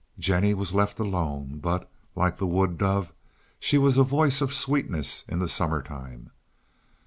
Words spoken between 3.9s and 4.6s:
a voice of